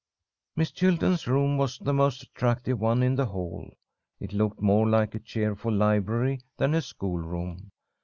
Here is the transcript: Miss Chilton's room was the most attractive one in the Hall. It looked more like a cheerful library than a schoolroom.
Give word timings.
Miss 0.55 0.71
Chilton's 0.71 1.27
room 1.27 1.59
was 1.59 1.77
the 1.77 1.93
most 1.93 2.23
attractive 2.23 2.79
one 2.79 3.03
in 3.03 3.13
the 3.13 3.27
Hall. 3.27 3.71
It 4.19 4.33
looked 4.33 4.59
more 4.59 4.89
like 4.89 5.13
a 5.13 5.19
cheerful 5.19 5.71
library 5.71 6.39
than 6.57 6.73
a 6.73 6.81
schoolroom. 6.81 7.69